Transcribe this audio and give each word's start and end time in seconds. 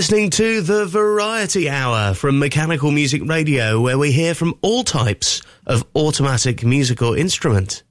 Listening 0.00 0.30
to 0.30 0.62
the 0.62 0.86
Variety 0.86 1.68
Hour 1.68 2.14
from 2.14 2.38
Mechanical 2.38 2.90
Music 2.90 3.20
Radio, 3.26 3.82
where 3.82 3.98
we 3.98 4.10
hear 4.10 4.32
from 4.34 4.58
all 4.62 4.82
types 4.82 5.42
of 5.66 5.84
automatic 5.94 6.64
musical 6.64 7.12
instrument. 7.12 7.82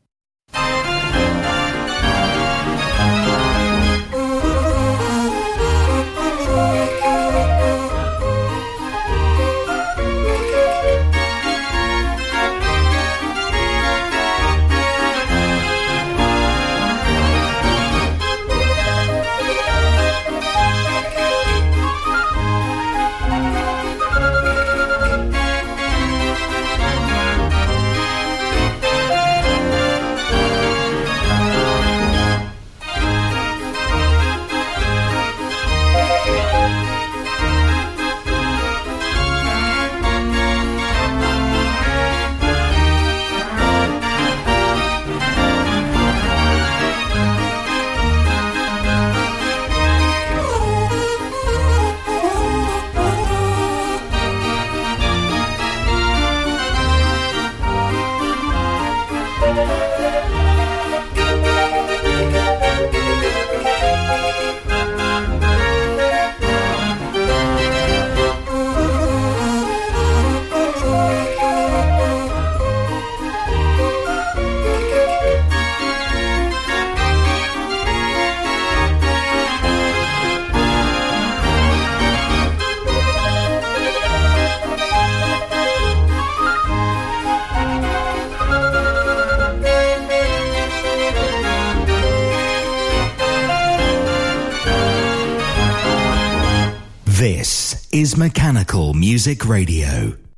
Music 99.19 99.43
Radio. 99.43 100.28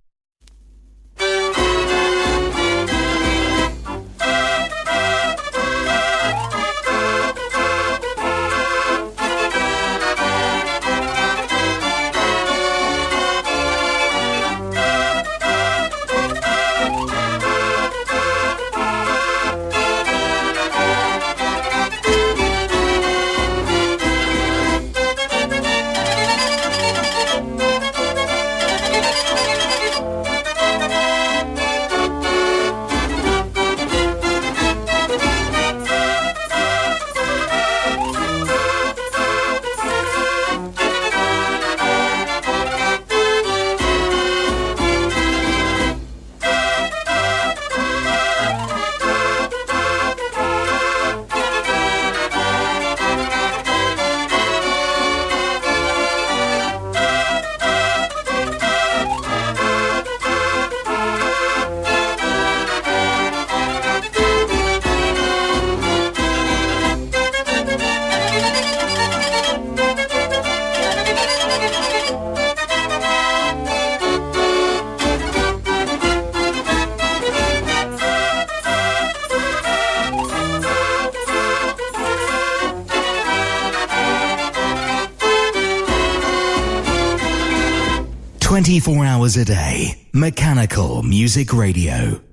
Hours 89.31 89.37
a 89.37 89.45
day. 89.45 89.97
Mechanical 90.13 91.03
Music 91.03 91.53
Radio. 91.53 92.30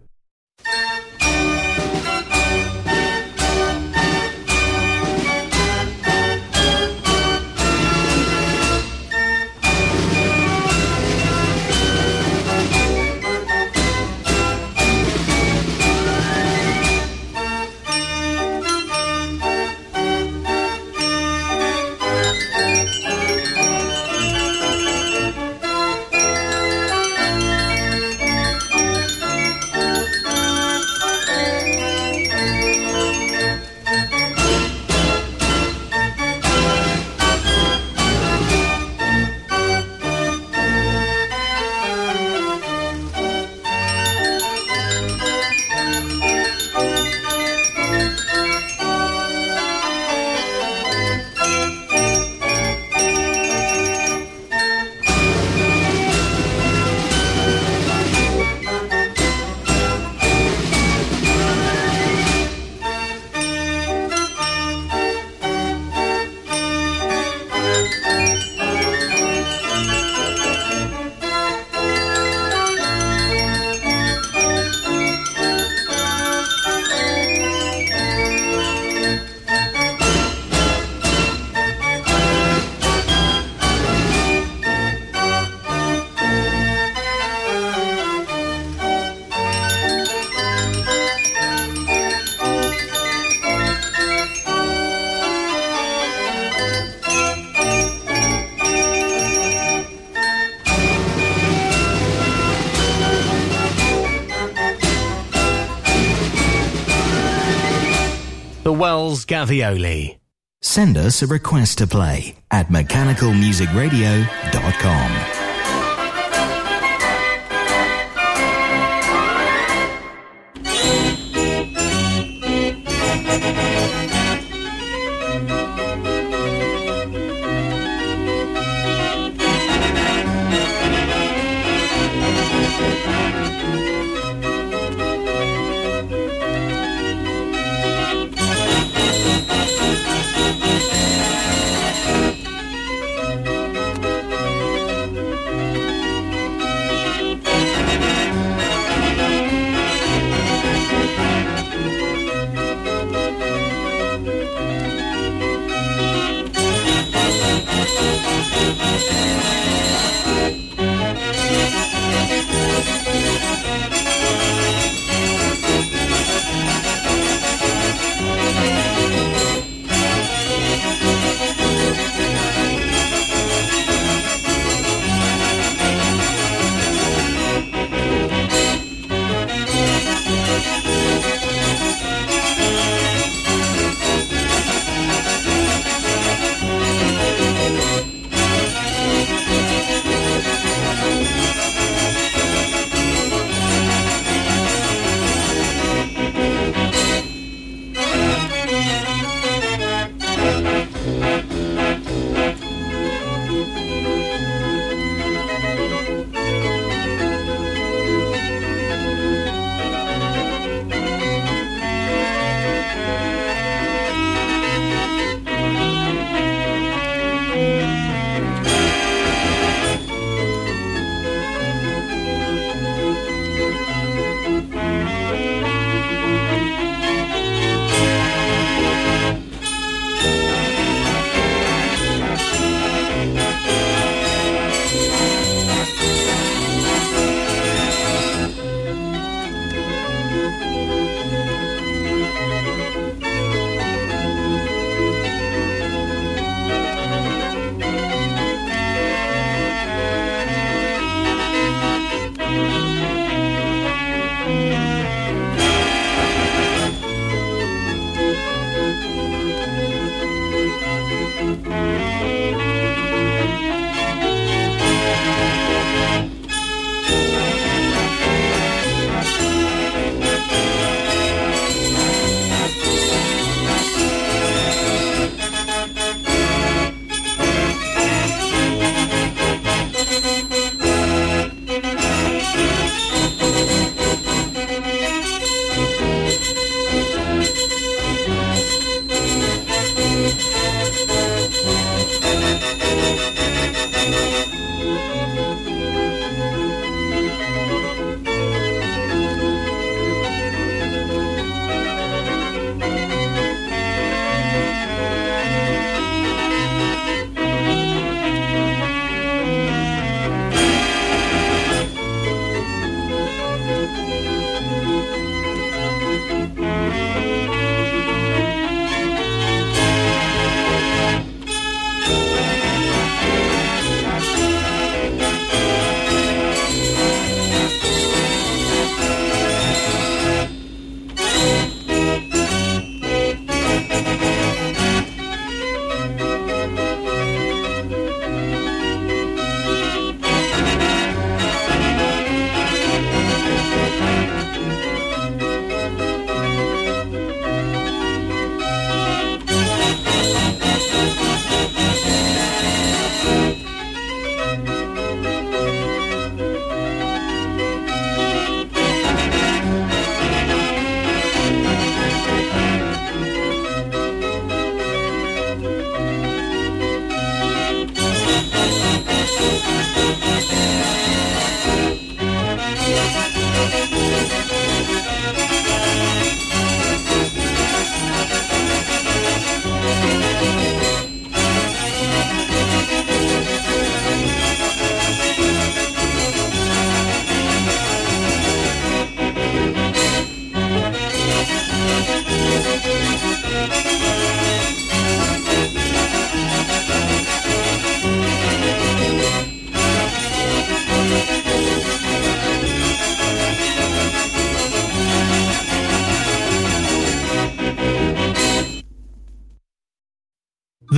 Gavioli. 109.39 110.19
Send 110.61 110.97
us 110.97 111.23
a 111.23 111.29
request 111.29 111.79
to 111.79 111.87
play 111.87 112.35
at 112.51 112.71
mechanicalmusicradio.com. 112.71 115.38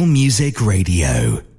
Music 0.00 0.62
Radio. 0.62 1.51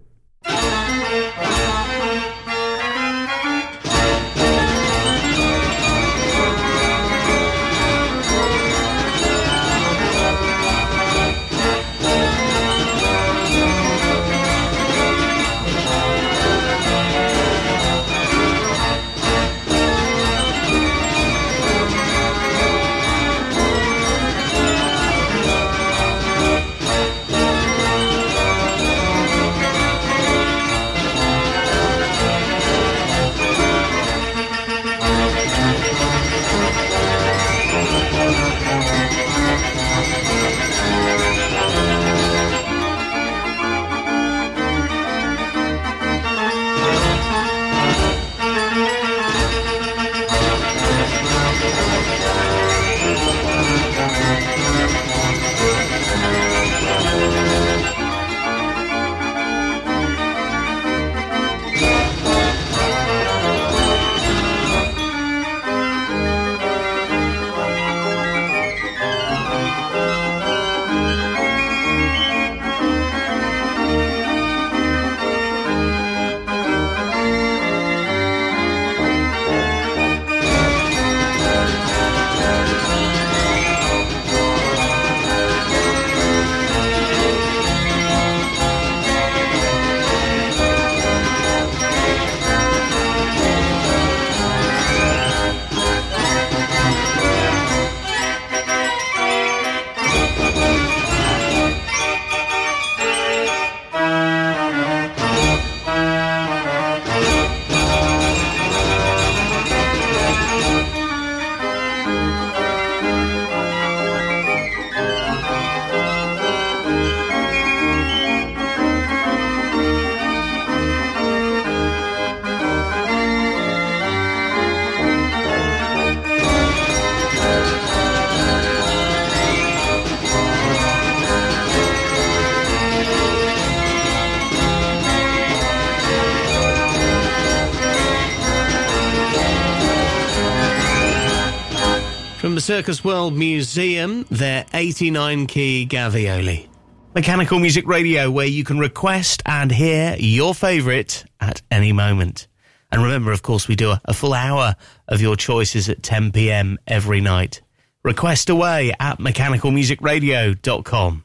Circus 142.64 143.04
World 143.04 143.36
Museum, 143.36 144.26
their 144.32 144.66
89 144.74 145.48
key 145.48 145.86
Gavioli. 145.86 146.70
Mechanical 147.14 147.60
Music 147.60 147.86
Radio, 147.86 148.32
where 148.32 148.48
you 148.48 148.64
can 148.64 148.80
request 148.80 149.44
and 149.46 149.70
hear 149.70 150.16
your 150.18 150.56
favourite 150.56 151.26
at 151.42 151.62
any 151.70 151.92
moment. 151.92 152.48
And 152.90 153.04
remember, 153.04 153.34
of 153.34 153.42
course, 153.42 153.68
we 153.68 153.76
do 153.76 153.96
a, 154.06 154.14
full 154.14 154.34
hour 154.34 154.78
of 155.10 155.20
your 155.20 155.36
choices 155.36 155.90
at 155.90 156.04
10 156.04 156.32
pm 156.32 156.80
every 156.88 157.20
night. 157.20 157.62
Request 158.02 158.50
away 158.50 158.94
at 158.98 159.20
mechanicalmusicradio.com. 159.20 161.24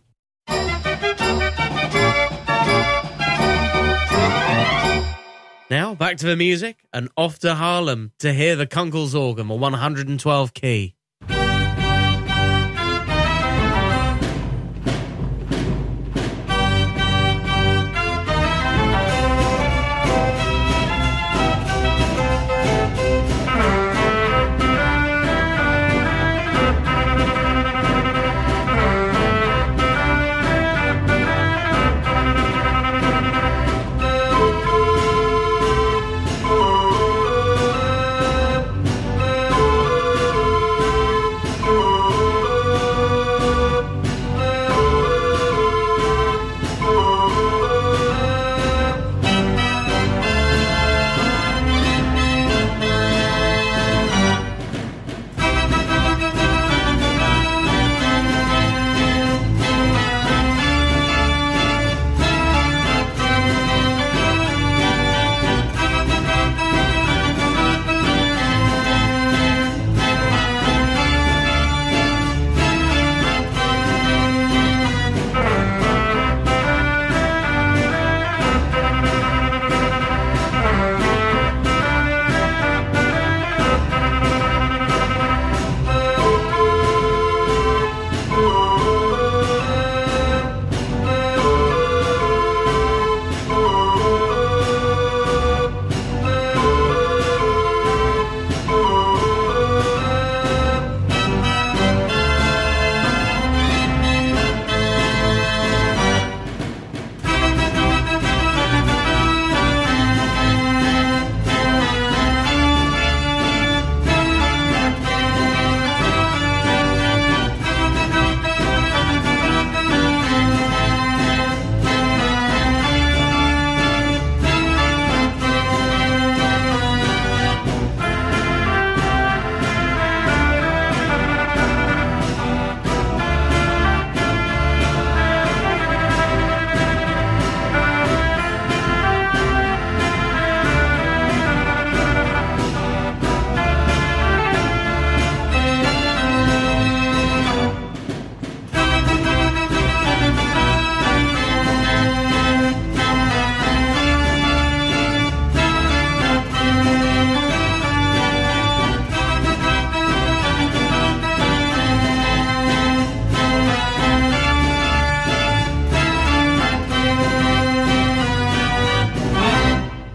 Now, 5.71 5.95
back 5.95 6.17
to 6.17 6.27
the 6.27 6.37
music 6.37 6.79
and 6.93 7.09
off 7.17 7.39
to 7.41 7.55
Harlem 7.55 8.11
to 8.19 8.33
hear 8.33 8.57
the 8.57 8.67
Kunkel's 8.67 9.15
organ, 9.15 9.49
a 9.49 9.55
112 9.55 10.53
key. 10.53 10.97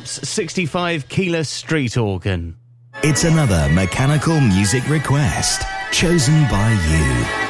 Will 0.00 0.06
65 0.06 1.08
Keyless 1.08 1.50
Street 1.50 1.96
Organ. 1.98 2.56
It's 3.02 3.24
another 3.24 3.68
mechanical 3.72 4.40
music 4.40 4.88
request 4.88 5.62
chosen 5.92 6.48
by 6.48 6.70
you. 6.88 7.49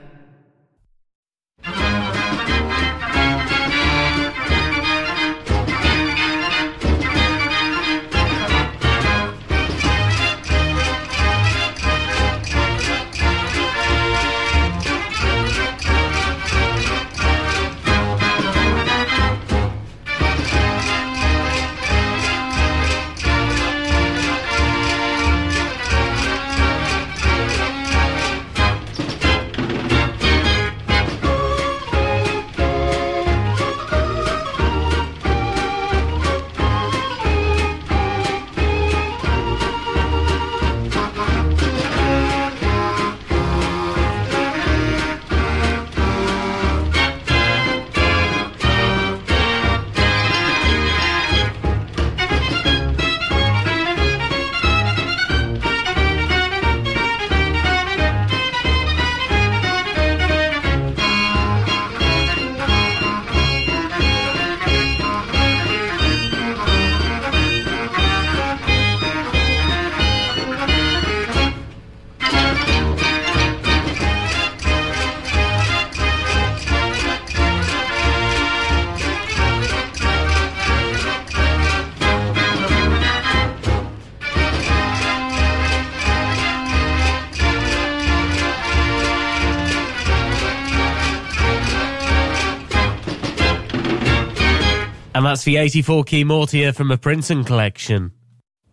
And 95.21 95.27
that's 95.27 95.43
the 95.43 95.57
84 95.57 96.05
key 96.05 96.23
Mortier 96.23 96.73
from 96.73 96.87
the 96.87 96.97
Princeton 96.97 97.43
collection. 97.43 98.11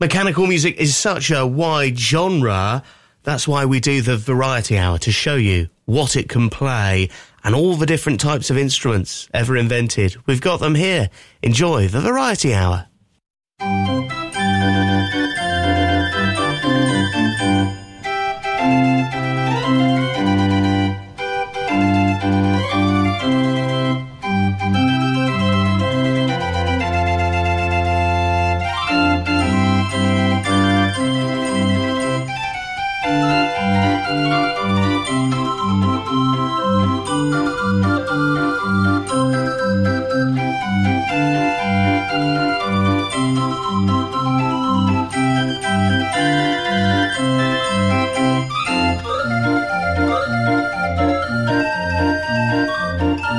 Mechanical 0.00 0.46
music 0.46 0.78
is 0.78 0.96
such 0.96 1.30
a 1.30 1.46
wide 1.46 1.98
genre. 1.98 2.82
That's 3.22 3.46
why 3.46 3.66
we 3.66 3.80
do 3.80 4.00
the 4.00 4.16
variety 4.16 4.78
hour 4.78 4.96
to 4.96 5.12
show 5.12 5.34
you 5.34 5.68
what 5.84 6.16
it 6.16 6.30
can 6.30 6.48
play 6.48 7.10
and 7.44 7.54
all 7.54 7.74
the 7.74 7.84
different 7.84 8.18
types 8.18 8.48
of 8.48 8.56
instruments 8.56 9.28
ever 9.34 9.58
invented. 9.58 10.16
We've 10.24 10.40
got 10.40 10.60
them 10.60 10.74
here. 10.74 11.10
Enjoy 11.42 11.86
the 11.86 12.00
variety 12.00 12.54
hour. 12.54 12.86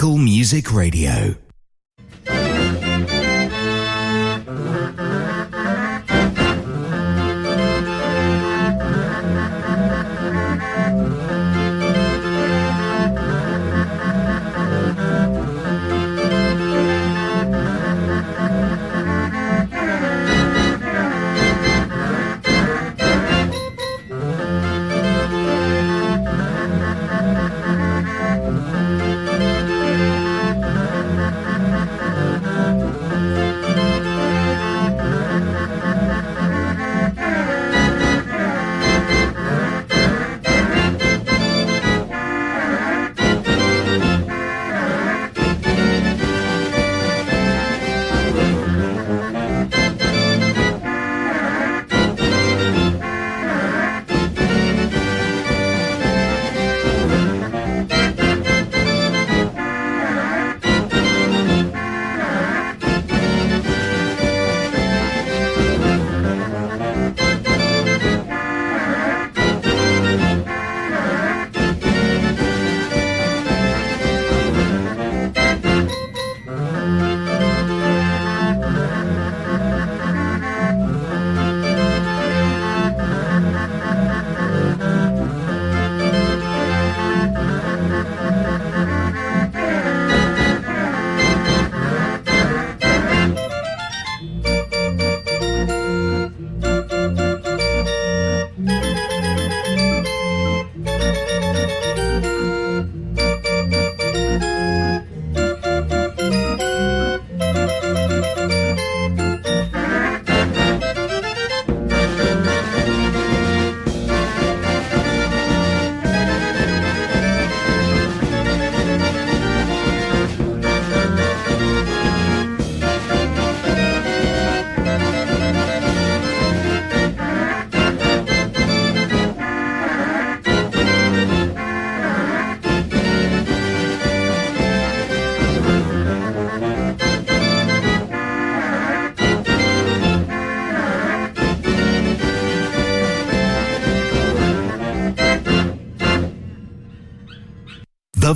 Music 0.10 0.74
Radio. 0.74 1.51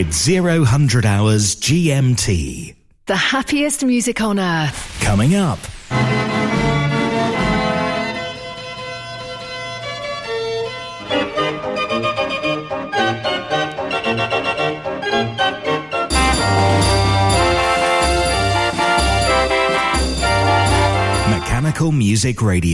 It's 0.00 0.16
0 0.16 0.64
hundred 0.64 1.04
hours 1.04 1.56
GMT. 1.56 2.74
The 3.04 3.16
happiest 3.16 3.84
music 3.84 4.22
on 4.22 4.38
earth. 4.40 4.98
Coming 5.02 5.34
up. 5.34 5.58
Mechanical 21.28 21.92
Music 21.92 22.40
Radio. 22.40 22.68